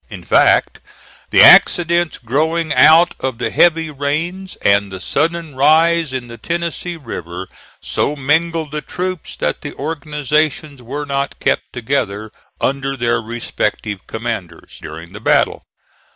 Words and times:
In 0.09 0.23
fact, 0.23 0.79
the 1.29 1.43
accidents 1.43 2.17
growing 2.17 2.73
out 2.73 3.13
of 3.19 3.37
the 3.37 3.51
heavy 3.51 3.91
rains 3.91 4.55
and 4.63 4.91
the 4.91 4.99
sudden 4.99 5.53
rise 5.55 6.11
in 6.11 6.27
the 6.27 6.39
Tennessee 6.39 6.97
River 6.97 7.47
so 7.83 8.15
mingled 8.15 8.71
the 8.71 8.81
troops 8.81 9.35
that 9.35 9.61
the 9.61 9.75
organizations 9.75 10.81
were 10.81 11.05
not 11.05 11.39
kept 11.39 11.71
together, 11.71 12.31
under 12.59 12.97
their 12.97 13.21
respective 13.21 14.07
commanders, 14.07 14.79
during 14.81 15.13
the 15.13 15.19
battle. 15.21 15.67